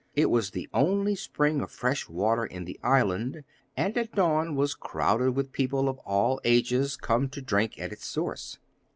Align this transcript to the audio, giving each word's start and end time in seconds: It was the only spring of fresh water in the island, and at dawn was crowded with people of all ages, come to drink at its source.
It 0.15 0.31
was 0.31 0.49
the 0.49 0.67
only 0.73 1.13
spring 1.13 1.61
of 1.61 1.69
fresh 1.69 2.09
water 2.09 2.43
in 2.43 2.65
the 2.65 2.79
island, 2.81 3.43
and 3.77 3.95
at 3.95 4.11
dawn 4.15 4.55
was 4.55 4.73
crowded 4.73 5.33
with 5.33 5.51
people 5.51 5.87
of 5.87 5.99
all 5.99 6.41
ages, 6.43 6.97
come 6.97 7.29
to 7.29 7.39
drink 7.39 7.79
at 7.79 7.91
its 7.93 8.07
source. 8.07 8.57